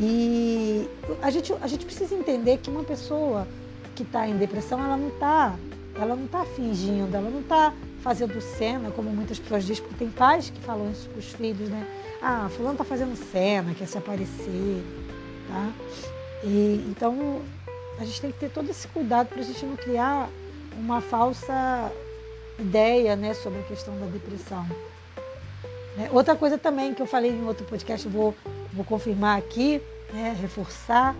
E 0.00 0.88
a 1.20 1.30
gente, 1.30 1.52
a 1.60 1.66
gente 1.66 1.84
precisa 1.84 2.14
entender 2.14 2.56
que 2.58 2.70
uma 2.70 2.82
pessoa 2.82 3.46
que 3.94 4.02
está 4.02 4.26
em 4.26 4.38
depressão, 4.38 4.82
ela 4.82 4.96
não 4.96 5.08
está 5.08 5.54
ela 5.96 6.16
não 6.16 6.26
tá 6.26 6.44
fingindo, 6.44 7.14
ela 7.14 7.30
não 7.30 7.40
está 7.40 7.72
fazendo 8.00 8.40
cena, 8.40 8.90
como 8.90 9.10
muitas 9.10 9.38
pessoas 9.38 9.64
dizem, 9.64 9.84
porque 9.84 9.98
tem 9.98 10.10
pais 10.10 10.50
que 10.50 10.60
falam 10.62 10.90
isso 10.90 11.08
para 11.10 11.18
os 11.20 11.32
filhos, 11.32 11.68
né? 11.68 11.86
Ah, 12.20 12.48
fulano 12.50 12.72
está 12.72 12.84
fazendo 12.84 13.14
cena, 13.30 13.74
quer 13.74 13.86
se 13.86 13.96
aparecer, 13.96 14.82
tá? 15.46 15.72
E, 16.42 16.84
então, 16.88 17.42
a 18.00 18.04
gente 18.04 18.20
tem 18.20 18.32
que 18.32 18.38
ter 18.38 18.50
todo 18.50 18.68
esse 18.68 18.88
cuidado 18.88 19.28
para 19.28 19.40
a 19.40 19.44
gente 19.44 19.64
não 19.64 19.76
criar 19.76 20.28
uma 20.76 21.00
falsa 21.00 21.92
ideia, 22.58 23.16
né, 23.16 23.34
sobre 23.34 23.60
a 23.60 23.62
questão 23.62 23.98
da 23.98 24.06
depressão. 24.06 24.66
Né? 25.96 26.08
Outra 26.12 26.34
coisa 26.36 26.58
também 26.58 26.94
que 26.94 27.02
eu 27.02 27.06
falei 27.06 27.30
em 27.30 27.44
outro 27.46 27.64
podcast, 27.66 28.08
vou, 28.08 28.34
vou 28.72 28.84
confirmar 28.84 29.38
aqui, 29.38 29.80
né, 30.12 30.36
reforçar, 30.40 31.14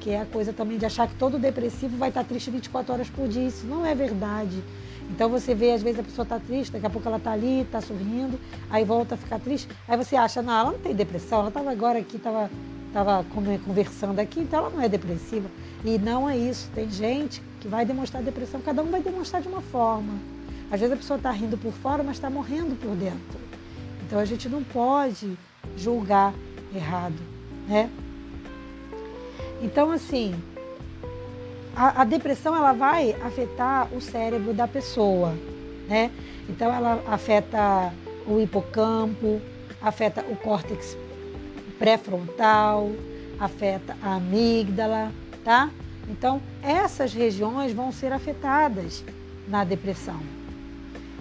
que 0.00 0.10
é 0.10 0.22
a 0.22 0.24
coisa 0.24 0.52
também 0.52 0.78
de 0.78 0.86
achar 0.86 1.06
que 1.06 1.14
todo 1.14 1.38
depressivo 1.38 1.96
vai 1.96 2.08
estar 2.08 2.24
triste 2.24 2.50
24 2.50 2.92
horas 2.92 3.10
por 3.10 3.28
dia. 3.28 3.46
Isso 3.46 3.66
não 3.66 3.84
é 3.84 3.94
verdade. 3.94 4.62
Então 5.10 5.28
você 5.28 5.54
vê, 5.54 5.72
às 5.72 5.82
vezes 5.82 6.00
a 6.00 6.02
pessoa 6.02 6.22
está 6.22 6.38
triste, 6.38 6.72
daqui 6.72 6.86
a 6.86 6.90
pouco 6.90 7.06
ela 7.06 7.18
está 7.18 7.32
ali, 7.32 7.62
está 7.62 7.80
sorrindo, 7.80 8.38
aí 8.70 8.84
volta 8.84 9.14
a 9.14 9.18
ficar 9.18 9.38
triste. 9.40 9.68
Aí 9.86 9.96
você 9.96 10.16
acha, 10.16 10.40
não, 10.40 10.52
ela 10.52 10.70
não 10.72 10.78
tem 10.78 10.94
depressão, 10.94 11.40
ela 11.40 11.48
estava 11.48 11.70
agora 11.70 11.98
aqui, 11.98 12.16
estava 12.16 12.48
tava 12.92 13.24
conversando 13.32 14.18
aqui, 14.18 14.40
então 14.40 14.60
ela 14.60 14.70
não 14.70 14.80
é 14.80 14.88
depressiva. 14.88 15.48
E 15.84 15.98
não 15.98 16.28
é 16.28 16.36
isso. 16.36 16.68
Tem 16.74 16.90
gente 16.90 17.42
que 17.60 17.68
vai 17.68 17.84
demonstrar 17.84 18.22
depressão, 18.22 18.60
cada 18.60 18.82
um 18.82 18.90
vai 18.90 19.02
demonstrar 19.02 19.42
de 19.42 19.48
uma 19.48 19.60
forma. 19.60 20.14
Às 20.70 20.80
vezes 20.80 20.92
a 20.94 20.96
pessoa 20.96 21.16
está 21.16 21.30
rindo 21.30 21.58
por 21.58 21.72
fora, 21.72 22.02
mas 22.02 22.16
está 22.16 22.30
morrendo 22.30 22.76
por 22.76 22.94
dentro. 22.94 23.40
Então 24.06 24.18
a 24.18 24.24
gente 24.24 24.48
não 24.48 24.62
pode 24.62 25.36
julgar 25.76 26.32
errado, 26.74 27.18
né? 27.68 27.90
Então 29.60 29.90
assim, 29.90 30.34
a, 31.74 32.02
a, 32.02 32.04
depressão 32.04 32.56
ela 32.56 32.72
vai 32.72 33.12
afetar 33.22 33.92
o 33.92 34.00
cérebro 34.00 34.54
da 34.54 34.66
pessoa, 34.66 35.34
né? 35.88 36.10
Então 36.48 36.72
ela 36.72 37.02
afeta 37.06 37.92
o 38.26 38.40
hipocampo, 38.40 39.40
afeta 39.82 40.24
o 40.28 40.36
córtex 40.36 40.96
pré-frontal, 41.78 42.90
afeta 43.38 43.96
a 44.02 44.16
amígdala, 44.16 45.12
tá? 45.44 45.70
Então 46.08 46.40
essas 46.62 47.12
regiões 47.12 47.72
vão 47.72 47.90
ser 47.90 48.12
afetadas 48.12 49.04
na 49.48 49.64
depressão. 49.64 50.39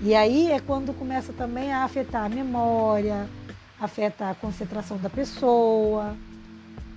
E 0.02 0.16
aí 0.16 0.52
é 0.52 0.60
quando 0.60 0.94
começa 0.94 1.34
também 1.34 1.74
a 1.74 1.84
afetar 1.84 2.26
a 2.26 2.30
memória, 2.30 3.28
afeta 3.80 4.30
a 4.30 4.36
concentração 4.36 4.98
da 4.98 5.10
pessoa, 5.10 6.16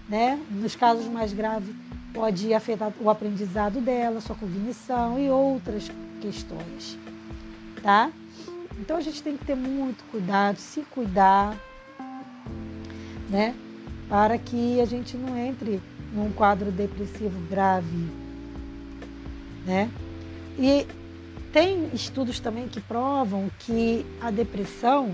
né? 0.08 0.40
Nos 0.50 0.76
casos 0.76 1.06
mais 1.06 1.32
graves 1.32 1.74
pode 2.14 2.54
afetar 2.54 2.92
o 3.00 3.10
aprendizado 3.10 3.80
dela, 3.80 4.20
sua 4.20 4.36
cognição 4.36 5.18
e 5.18 5.28
outras 5.30 5.90
questões, 6.20 6.96
tá? 7.82 8.10
Então 8.78 8.96
a 8.96 9.00
gente 9.00 9.20
tem 9.20 9.36
que 9.36 9.44
ter 9.44 9.56
muito 9.56 10.04
cuidado, 10.10 10.58
se 10.58 10.82
cuidar, 10.82 11.56
né? 13.28 13.54
Para 14.08 14.38
que 14.38 14.80
a 14.80 14.84
gente 14.84 15.16
não 15.16 15.36
entre 15.36 15.80
num 16.12 16.30
quadro 16.30 16.70
depressivo 16.70 17.40
grave, 17.48 18.08
né? 19.66 19.90
E 20.56 20.86
tem 21.52 21.90
estudos 21.92 22.40
também 22.40 22.66
que 22.66 22.80
provam 22.80 23.50
que 23.58 24.06
a 24.20 24.30
depressão, 24.30 25.12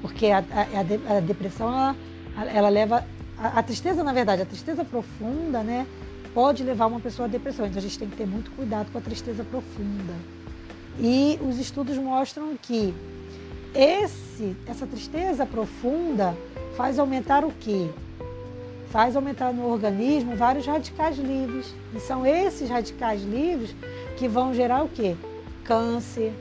porque 0.00 0.26
a, 0.26 0.38
a, 0.38 1.16
a 1.16 1.20
depressão 1.20 1.72
ela, 1.72 2.50
ela 2.50 2.68
leva 2.68 3.06
a, 3.38 3.60
a, 3.60 3.62
tristeza, 3.62 4.02
na 4.02 4.12
verdade, 4.12 4.42
a 4.42 4.46
tristeza 4.46 4.84
profunda, 4.84 5.62
né, 5.62 5.86
pode 6.34 6.64
levar 6.64 6.86
uma 6.86 6.98
pessoa 6.98 7.28
à 7.28 7.30
depressão. 7.30 7.64
Então 7.64 7.78
a 7.78 7.82
gente 7.82 7.98
tem 7.98 8.08
que 8.08 8.16
ter 8.16 8.26
muito 8.26 8.50
cuidado 8.52 8.90
com 8.90 8.98
a 8.98 9.00
tristeza 9.00 9.44
profunda. 9.44 10.14
E 10.98 11.38
os 11.40 11.58
estudos 11.58 11.96
mostram 11.96 12.56
que 12.60 12.92
esse, 13.74 14.56
essa 14.66 14.86
tristeza 14.86 15.46
profunda 15.46 16.36
faz 16.76 16.98
aumentar 16.98 17.44
o 17.44 17.52
quê? 17.52 17.88
Faz 18.90 19.16
aumentar 19.16 19.52
no 19.52 19.66
organismo 19.70 20.36
vários 20.36 20.66
radicais 20.66 21.16
livres. 21.16 21.72
E 21.94 22.00
são 22.00 22.26
esses 22.26 22.68
radicais 22.68 23.22
livres 23.22 23.74
que 24.18 24.28
vão 24.28 24.52
gerar 24.52 24.82
o 24.82 24.88
quê? 24.88 25.16
Câncer, 25.64 26.32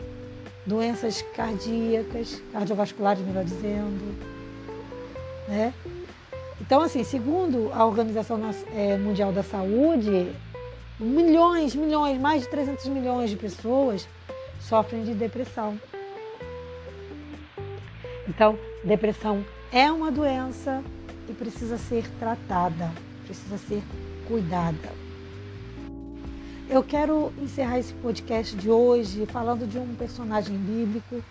doenças 0.66 1.22
cardíacas, 1.36 2.42
cardiovasculares, 2.52 3.24
melhor 3.24 3.44
dizendo, 3.44 4.16
né? 5.48 5.74
Então, 6.60 6.82
assim, 6.82 7.04
segundo 7.04 7.72
a 7.74 7.86
Organização 7.86 8.40
é, 8.74 8.96
Mundial 8.98 9.32
da 9.34 9.44
Saúde, 9.44 10.32
milhões, 11.00 11.76
milhões, 11.76 12.20
mais 12.20 12.44
de 12.44 12.50
300 12.50 12.88
milhões 12.88 13.30
de 13.30 13.36
pessoas 13.36 14.08
sofrem 14.60 15.04
de 15.04 15.14
depressão. 15.14 15.80
Então, 18.28 18.58
depressão 18.84 19.44
é 19.72 19.92
uma 19.92 20.12
doença 20.12 20.84
e 21.28 21.34
precisa 21.34 21.78
ser 21.78 22.08
tratada, 22.20 22.92
precisa 23.26 23.58
ser 23.58 23.82
cuidada. 24.28 25.01
Eu 26.72 26.82
quero 26.82 27.34
encerrar 27.38 27.80
esse 27.80 27.94
podcast 27.96 28.56
de 28.56 28.70
hoje 28.70 29.26
falando 29.26 29.68
de 29.68 29.78
um 29.78 29.94
personagem 29.94 30.56
bíblico 30.56 31.22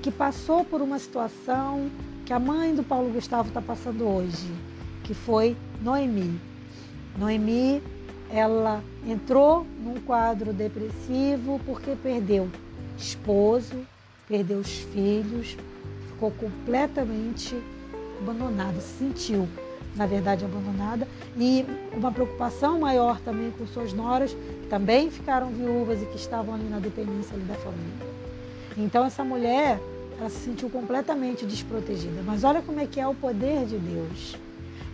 que 0.00 0.10
passou 0.10 0.64
por 0.64 0.80
uma 0.80 0.98
situação 0.98 1.90
que 2.24 2.32
a 2.32 2.38
mãe 2.38 2.74
do 2.74 2.82
Paulo 2.82 3.12
Gustavo 3.12 3.48
está 3.48 3.60
passando 3.60 4.08
hoje 4.08 4.50
que 5.04 5.12
foi 5.12 5.54
Noemi. 5.82 6.40
Noemi, 7.18 7.82
ela 8.30 8.82
entrou 9.06 9.66
num 9.84 10.00
quadro 10.00 10.50
depressivo 10.54 11.60
porque 11.66 11.94
perdeu 12.02 12.48
esposo, 12.96 13.86
perdeu 14.26 14.60
os 14.60 14.78
filhos, 14.78 15.58
ficou 16.08 16.30
completamente 16.30 17.54
abandonada, 18.18 18.80
se 18.80 18.96
sentiu, 19.00 19.46
na 19.96 20.06
verdade, 20.06 20.44
abandonada 20.44 21.08
e 21.36 21.64
uma 21.92 22.12
preocupação 22.12 22.78
maior 22.78 23.18
também 23.20 23.50
com 23.50 23.66
suas 23.66 23.92
noras, 23.92 24.32
que 24.32 24.68
também 24.68 25.10
ficaram 25.10 25.48
viúvas 25.48 26.02
e 26.02 26.06
que 26.06 26.16
estavam 26.16 26.54
ali 26.54 26.68
na 26.68 26.78
dependência 26.78 27.34
ali 27.34 27.44
da 27.44 27.54
família. 27.54 28.06
Então 28.76 29.04
essa 29.04 29.24
mulher, 29.24 29.80
ela 30.18 30.28
se 30.28 30.44
sentiu 30.44 30.68
completamente 30.68 31.46
desprotegida. 31.46 32.22
Mas 32.24 32.44
olha 32.44 32.60
como 32.60 32.78
é 32.78 32.86
que 32.86 33.00
é 33.00 33.08
o 33.08 33.14
poder 33.14 33.64
de 33.64 33.78
Deus. 33.78 34.36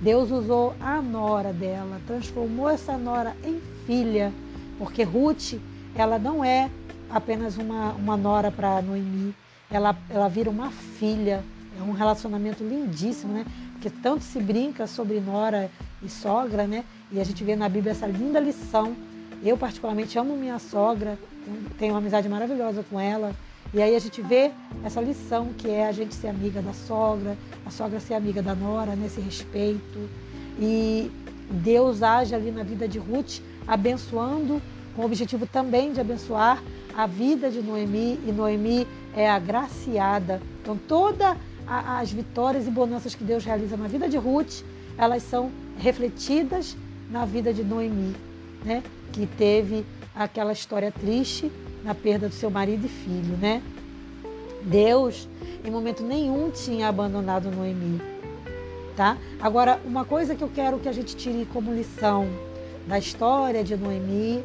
Deus 0.01 0.31
usou 0.31 0.75
a 0.81 1.01
nora 1.01 1.53
dela, 1.53 2.01
transformou 2.07 2.69
essa 2.69 2.97
nora 2.97 3.37
em 3.45 3.61
filha, 3.87 4.33
porque 4.79 5.03
Ruth, 5.03 5.55
ela 5.95 6.19
não 6.19 6.45
é 6.45 6.71
apenas 7.11 7.57
uma, 7.57 7.93
uma 7.93 8.17
nora 8.17 8.51
para 8.51 8.83
Noemi, 8.83 9.35
ela, 9.71 9.97
ela 10.09 10.29
vira 10.29 10.51
uma 10.51 10.71
filha. 10.71 11.43
É 11.79 11.83
um 11.83 11.93
relacionamento 11.93 12.63
lindíssimo, 12.63 13.33
né? 13.33 13.47
Porque 13.83 13.99
tanto 14.01 14.23
se 14.23 14.39
brinca 14.39 14.87
sobre 14.87 15.19
nora 15.19 15.69
e 16.01 16.09
sogra, 16.09 16.69
né? 16.69 16.85
E 17.11 17.21
a 17.21 17.25
gente 17.25 17.43
vê 17.43 17.57
na 17.57 17.69
Bíblia 17.69 17.91
essa 17.91 18.07
linda 18.07 18.39
lição. 18.39 18.95
Eu, 19.43 19.59
particularmente, 19.59 20.17
amo 20.17 20.37
minha 20.37 20.61
sogra, 20.61 21.19
tenho 21.81 21.93
uma 21.93 21.99
amizade 21.99 22.29
maravilhosa 22.29 22.85
com 22.89 23.01
ela. 23.01 23.35
E 23.75 23.83
aí 23.83 23.97
a 23.97 23.99
gente 23.99 24.23
vê 24.23 24.53
essa 24.85 25.01
lição 25.01 25.49
que 25.59 25.69
é 25.69 25.89
a 25.89 25.91
gente 25.91 26.15
ser 26.15 26.29
amiga 26.29 26.63
da 26.63 26.73
sogra, 26.73 27.37
a 27.67 27.71
sogra 27.71 27.99
ser 27.99 28.15
amiga 28.15 28.41
da 28.41 28.55
nora, 28.55 28.95
nesse 28.95 29.21
respeito. 29.21 30.09
E 30.61 31.11
Deus 31.51 32.05
age 32.05 32.37
ali 32.37 32.53
na 32.53 32.63
vida 32.63 32.87
de 32.87 33.01
Ruth, 33.01 33.41
abençoando, 33.67 34.63
com 34.95 35.03
o 35.03 35.07
objetivo 35.07 35.45
também 35.45 35.93
de 35.93 36.01
abençoar 36.01 36.63
a 36.97 37.05
vida 37.09 37.51
de 37.51 37.61
Noemi, 37.61 38.21
e 38.25 38.31
Noemi 38.31 38.87
é 39.17 39.29
agraciada. 39.29 40.41
Então, 40.63 40.79
as 41.81 42.13
vitórias 42.13 42.67
e 42.67 42.71
bonanças 42.71 43.15
que 43.15 43.25
Deus 43.25 43.45
realiza 43.45 43.77
na 43.77 43.89
vida 43.89 44.09
de 44.09 44.17
Ruth, 44.17 44.63
elas 44.97 45.23
são 45.23 45.51
refletidas 45.79 46.77
na 47.11 47.25
vida 47.25 47.53
de 47.53 47.63
Noemi, 47.65 48.15
né? 48.65 48.83
que 49.13 49.27
teve 49.27 49.85
aquela 50.15 50.53
história 50.53 50.91
triste 50.91 51.51
na 51.85 51.95
perda 51.95 52.29
do 52.29 52.35
seu 52.35 52.51
marido 52.51 52.87
e 52.87 52.89
filho, 52.89 53.37
né? 53.37 53.63
Deus, 54.63 55.29
em 55.65 55.71
momento 55.71 56.03
nenhum, 56.03 56.51
tinha 56.51 56.89
abandonado 56.89 57.51
Noemi, 57.51 58.01
tá? 58.97 59.17
Agora, 59.41 59.81
uma 59.85 60.05
coisa 60.05 60.35
que 60.35 60.43
eu 60.43 60.49
quero 60.49 60.79
que 60.79 60.89
a 60.89 60.93
gente 60.93 61.17
tire 61.17 61.47
como 61.53 61.75
lição 61.75 62.29
da 62.87 62.99
história 62.99 63.65
de 63.65 63.77
Noemi 63.77 64.45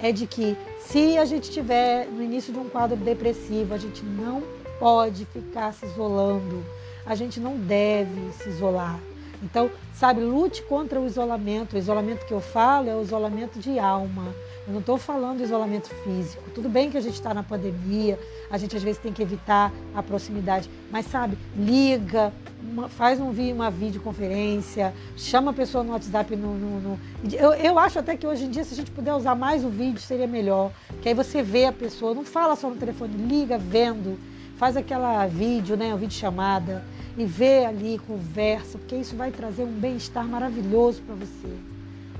é 0.00 0.12
de 0.12 0.26
que 0.26 0.56
se 0.80 1.16
a 1.16 1.24
gente 1.24 1.44
estiver 1.44 2.06
no 2.06 2.22
início 2.22 2.52
de 2.52 2.58
um 2.58 2.68
quadro 2.68 2.96
depressivo, 2.96 3.74
a 3.74 3.78
gente 3.78 4.04
não 4.04 4.42
pode 4.78 5.24
ficar 5.26 5.72
se 5.72 5.86
isolando, 5.86 6.64
a 7.04 7.14
gente 7.14 7.40
não 7.40 7.56
deve 7.56 8.32
se 8.32 8.48
isolar. 8.48 8.98
Então, 9.42 9.70
sabe, 9.94 10.20
lute 10.20 10.62
contra 10.62 11.00
o 11.00 11.06
isolamento. 11.06 11.76
O 11.76 11.78
isolamento 11.78 12.24
que 12.24 12.32
eu 12.32 12.40
falo 12.40 12.88
é 12.88 12.96
o 12.96 13.02
isolamento 13.02 13.58
de 13.58 13.78
alma. 13.78 14.34
Eu 14.66 14.72
não 14.72 14.80
estou 14.80 14.98
falando 14.98 15.42
isolamento 15.42 15.88
físico. 16.02 16.42
Tudo 16.54 16.68
bem 16.68 16.90
que 16.90 16.96
a 16.96 17.00
gente 17.00 17.14
está 17.14 17.32
na 17.32 17.42
pandemia, 17.42 18.18
a 18.50 18.58
gente 18.58 18.76
às 18.76 18.82
vezes 18.82 19.00
tem 19.00 19.12
que 19.12 19.22
evitar 19.22 19.72
a 19.94 20.02
proximidade, 20.02 20.68
mas 20.90 21.06
sabe, 21.06 21.38
liga, 21.56 22.32
uma, 22.60 22.88
faz 22.88 23.20
um, 23.20 23.30
uma 23.30 23.70
videoconferência, 23.70 24.92
chama 25.16 25.52
a 25.52 25.54
pessoa 25.54 25.84
no 25.84 25.92
WhatsApp. 25.92 26.34
No, 26.34 26.54
no, 26.54 26.80
no... 26.80 27.00
Eu, 27.32 27.52
eu 27.54 27.78
acho 27.78 27.98
até 27.98 28.16
que 28.16 28.26
hoje 28.26 28.44
em 28.44 28.50
dia, 28.50 28.64
se 28.64 28.74
a 28.74 28.76
gente 28.76 28.90
puder 28.90 29.14
usar 29.14 29.34
mais 29.34 29.64
o 29.64 29.68
vídeo, 29.68 30.00
seria 30.00 30.26
melhor. 30.26 30.72
Que 31.00 31.10
aí 31.10 31.14
você 31.14 31.42
vê 31.42 31.66
a 31.66 31.72
pessoa, 31.72 32.14
não 32.14 32.24
fala 32.24 32.56
só 32.56 32.68
no 32.68 32.76
telefone, 32.76 33.14
liga 33.16 33.56
vendo, 33.56 34.18
faz 34.56 34.76
aquela 34.76 35.26
vídeo, 35.26 35.76
né, 35.76 35.88
uma 35.88 35.96
vídeo 35.96 36.14
chamada 36.14 36.84
e 37.16 37.24
vê 37.24 37.64
ali, 37.64 37.98
conversa, 38.06 38.78
porque 38.78 38.96
isso 38.96 39.16
vai 39.16 39.30
trazer 39.30 39.62
um 39.62 39.72
bem-estar 39.72 40.26
maravilhoso 40.26 41.02
para 41.02 41.14
você, 41.14 41.56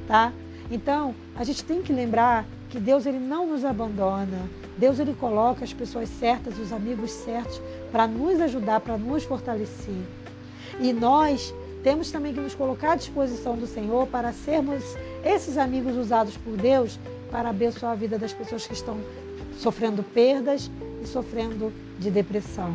tá? 0.07 0.33
Então, 0.71 1.15
a 1.35 1.45
gente 1.45 1.63
tem 1.65 1.83
que 1.83 1.93
lembrar 1.93 2.47
que 2.71 2.81
Deus 2.81 3.07
ele 3.07 3.19
não 3.19 3.47
nos 3.47 3.65
abandona. 3.65 4.49
Deus 4.77 4.99
ele 4.99 5.15
coloca 5.15 5.65
as 5.65 5.73
pessoas 5.73 6.09
certas, 6.09 6.59
os 6.59 6.73
amigos 6.73 7.11
certos 7.11 7.61
para 7.93 8.07
nos 8.07 8.41
ajudar, 8.41 8.81
para 8.81 8.99
nos 8.99 9.25
fortalecer. 9.25 9.95
E 10.81 10.93
nós 10.93 11.55
temos 11.83 12.11
também 12.11 12.35
que 12.35 12.41
nos 12.41 12.55
colocar 12.55 12.93
à 12.93 12.97
disposição 12.97 13.57
do 13.57 13.67
Senhor 13.67 14.07
para 14.09 14.33
sermos 14.33 14.83
esses 15.25 15.57
amigos 15.57 15.97
usados 15.97 16.37
por 16.37 16.57
Deus 16.57 16.99
para 17.31 17.51
abençoar 17.51 17.93
a 17.93 17.95
vida 17.95 18.19
das 18.19 18.33
pessoas 18.33 18.67
que 18.67 18.75
estão 18.75 18.99
sofrendo 19.59 20.03
perdas 20.03 20.71
e 21.03 21.07
sofrendo 21.07 21.73
de 21.99 22.11
depressão. 22.11 22.75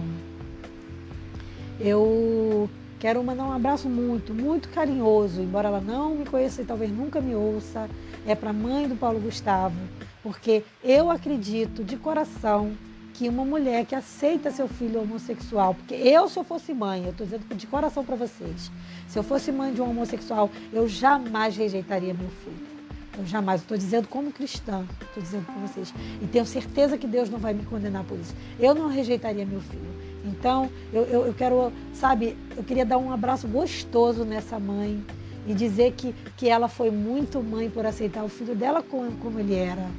Eu 1.80 2.70
quero 3.00 3.24
mandar 3.24 3.46
um 3.46 3.52
abraço 3.52 3.90
muito, 3.90 4.34
muito 4.34 4.70
carinhoso, 4.70 5.42
embora 5.42 5.68
ela 5.68 5.82
não 5.82 6.16
me 6.16 6.26
conheça 6.26 6.62
e 6.62 6.66
talvez 6.66 6.92
nunca 6.92 7.20
me 7.20 7.34
ouça, 7.34 7.90
é 8.28 8.36
para 8.36 8.52
a 8.52 8.54
mãe 8.54 8.88
do 8.88 8.96
Paulo 8.96 9.20
Gustavo, 9.20 9.76
porque 10.22 10.64
eu 10.84 11.10
acredito 11.10 11.84
de 11.84 11.98
coração 11.98 12.74
que 13.14 13.28
uma 13.28 13.44
mulher 13.44 13.86
que 13.86 13.96
aceita 13.96 14.52
seu 14.52 14.68
filho 14.68 15.02
homossexual, 15.02 15.74
porque 15.74 15.96
eu, 15.96 16.30
se 16.30 16.38
eu 16.38 16.44
fosse 16.44 16.74
mãe, 16.74 17.04
eu 17.04 17.12
estou 17.12 17.26
dizendo 17.26 17.56
de 17.56 17.68
coração 17.68 18.06
para 18.06 18.16
vocês, 18.16 18.72
se 19.08 19.18
eu 19.18 19.24
fosse 19.24 19.52
mãe 19.52 19.74
de 19.74 19.82
um 19.82 19.90
homossexual, 19.90 20.50
eu 20.72 20.88
jamais 20.88 21.58
rejeitaria 21.58 22.14
meu 22.14 22.30
filho. 22.44 22.71
Eu 23.18 23.26
jamais, 23.26 23.62
estou 23.62 23.78
dizendo 23.78 24.08
como 24.08 24.32
cristã, 24.32 24.86
estou 25.02 25.22
dizendo 25.22 25.46
para 25.46 25.56
vocês. 25.56 25.94
E 26.22 26.28
tenho 26.28 26.46
certeza 26.46 26.98
que 26.98 27.06
Deus 27.06 27.30
não 27.30 27.40
vai 27.40 27.54
me 27.54 27.64
condenar 27.66 28.04
por 28.06 28.18
isso. 28.18 28.34
Eu 28.60 28.74
não 28.74 28.88
rejeitaria 28.88 29.46
meu 29.46 29.60
filho. 29.60 29.92
Então, 30.24 30.70
eu, 30.94 31.04
eu, 31.04 31.26
eu 31.26 31.34
quero, 31.34 31.74
sabe, 31.94 32.38
eu 32.56 32.64
queria 32.64 32.86
dar 32.86 32.98
um 32.98 33.12
abraço 33.12 33.48
gostoso 33.48 34.24
nessa 34.24 34.60
mãe 34.60 35.04
e 35.46 35.54
dizer 35.54 35.94
que, 35.94 36.14
que 36.38 36.48
ela 36.48 36.68
foi 36.68 36.92
muito 36.92 37.42
mãe 37.42 37.70
por 37.70 37.86
aceitar 37.86 38.24
o 38.24 38.30
filho 38.30 38.56
dela 38.56 38.82
como, 38.82 39.12
como 39.18 39.40
ele 39.40 39.56
era. 39.56 39.90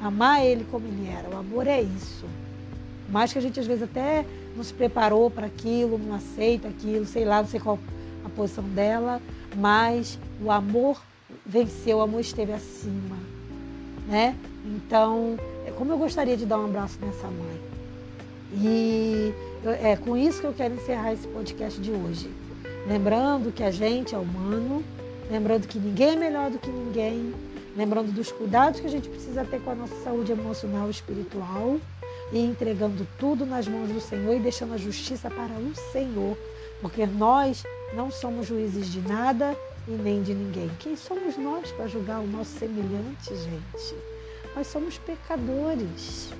Amar 0.00 0.44
ele 0.44 0.64
como 0.70 0.86
ele 0.86 1.08
era. 1.08 1.28
O 1.34 1.38
amor 1.38 1.66
é 1.66 1.80
isso. 1.80 2.26
Mas 3.08 3.32
que 3.32 3.38
a 3.38 3.42
gente 3.42 3.58
às 3.58 3.66
vezes 3.66 3.82
até 3.82 4.24
não 4.54 4.62
se 4.62 4.72
preparou 4.72 5.30
para 5.30 5.46
aquilo, 5.46 5.98
não 5.98 6.14
aceita 6.14 6.68
aquilo, 6.68 7.04
sei 7.04 7.24
lá, 7.24 7.42
não 7.42 7.48
sei 7.48 7.58
qual 7.58 7.78
a 8.24 8.28
posição 8.28 8.64
dela, 8.64 9.20
mas 9.56 10.18
o 10.42 10.50
amor 10.50 11.00
venceu, 11.44 11.98
o 11.98 12.00
amor 12.02 12.20
esteve 12.20 12.52
acima, 12.52 13.16
né? 14.08 14.36
Então, 14.64 15.38
é 15.66 15.70
como 15.70 15.92
eu 15.92 15.98
gostaria 15.98 16.36
de 16.36 16.46
dar 16.46 16.58
um 16.58 16.66
abraço 16.66 16.98
nessa 17.00 17.26
mãe. 17.26 17.60
E 18.52 19.34
é 19.82 19.96
com 19.96 20.16
isso 20.16 20.40
que 20.40 20.46
eu 20.46 20.52
quero 20.52 20.74
encerrar 20.74 21.12
esse 21.12 21.26
podcast 21.28 21.80
de 21.80 21.90
hoje. 21.90 22.30
Lembrando 22.86 23.52
que 23.52 23.62
a 23.62 23.70
gente 23.70 24.14
é 24.14 24.18
humano, 24.18 24.82
lembrando 25.30 25.66
que 25.66 25.78
ninguém 25.78 26.10
é 26.10 26.16
melhor 26.16 26.50
do 26.50 26.58
que 26.58 26.70
ninguém, 26.70 27.34
lembrando 27.76 28.12
dos 28.12 28.30
cuidados 28.30 28.80
que 28.80 28.86
a 28.86 28.90
gente 28.90 29.08
precisa 29.08 29.44
ter 29.44 29.60
com 29.60 29.70
a 29.70 29.74
nossa 29.74 29.94
saúde 30.02 30.32
emocional 30.32 30.86
e 30.88 30.90
espiritual 30.90 31.78
e 32.32 32.38
entregando 32.38 33.06
tudo 33.18 33.44
nas 33.44 33.66
mãos 33.66 33.88
do 33.88 34.00
Senhor 34.00 34.34
e 34.36 34.40
deixando 34.40 34.74
a 34.74 34.78
justiça 34.78 35.30
para 35.30 35.52
o 35.54 35.74
Senhor, 35.92 36.36
porque 36.80 37.06
nós 37.06 37.64
não 37.94 38.10
somos 38.10 38.46
juízes 38.46 38.90
de 38.90 39.00
nada 39.00 39.56
e 39.86 39.92
nem 39.92 40.22
de 40.22 40.34
ninguém. 40.34 40.70
Quem 40.78 40.96
somos 40.96 41.36
nós 41.36 41.70
para 41.72 41.86
julgar 41.86 42.20
o 42.20 42.26
nosso 42.26 42.58
semelhante, 42.58 43.34
gente? 43.36 43.94
Nós 44.54 44.66
somos 44.66 44.98
pecadores. 44.98 46.32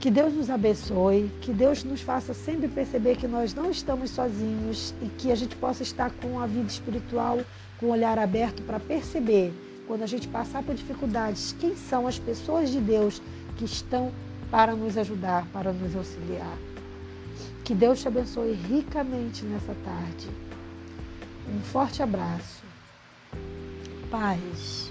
Que 0.00 0.10
Deus 0.10 0.34
nos 0.34 0.50
abençoe, 0.50 1.30
que 1.40 1.52
Deus 1.52 1.82
nos 1.82 2.02
faça 2.02 2.34
sempre 2.34 2.68
perceber 2.68 3.16
que 3.16 3.26
nós 3.26 3.54
não 3.54 3.70
estamos 3.70 4.10
sozinhos 4.10 4.94
e 5.00 5.06
que 5.06 5.32
a 5.32 5.34
gente 5.34 5.56
possa 5.56 5.82
estar 5.82 6.10
com 6.10 6.38
a 6.38 6.46
vida 6.46 6.68
espiritual, 6.68 7.40
com 7.78 7.86
o 7.86 7.90
olhar 7.90 8.18
aberto 8.18 8.62
para 8.64 8.78
perceber, 8.78 9.52
quando 9.86 10.02
a 10.02 10.06
gente 10.06 10.28
passar 10.28 10.62
por 10.62 10.74
dificuldades, 10.74 11.54
quem 11.58 11.74
são 11.74 12.06
as 12.06 12.18
pessoas 12.18 12.70
de 12.70 12.80
Deus 12.80 13.22
que 13.56 13.64
estão 13.64 14.12
para 14.50 14.74
nos 14.74 14.98
ajudar, 14.98 15.46
para 15.52 15.72
nos 15.72 15.96
auxiliar. 15.96 16.56
Que 17.64 17.74
Deus 17.74 18.00
te 18.00 18.08
abençoe 18.08 18.52
ricamente 18.52 19.42
nessa 19.44 19.74
tarde. 19.84 20.28
Um 21.48 21.60
forte 21.62 22.02
abraço. 22.02 22.64
Paz. 24.10 24.83